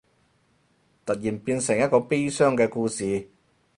[1.05, 3.29] 突然變成一個悲傷嘅故事